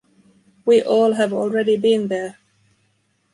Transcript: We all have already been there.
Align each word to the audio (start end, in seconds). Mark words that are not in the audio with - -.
We 0.65 0.81
all 0.81 1.13
have 1.13 1.31
already 1.31 1.77
been 1.77 2.07
there. 2.07 2.39